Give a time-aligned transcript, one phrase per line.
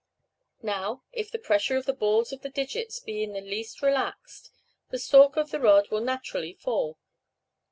[0.63, 4.49] Now, if the pressure of the balls of the digits be in the least relaxed,
[4.89, 6.97] the stalk of the rod will naturally fall.